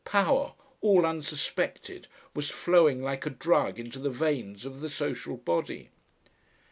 [0.03, 5.89] "Power," all unsuspected, was flowing like a drug into the veins of the social body.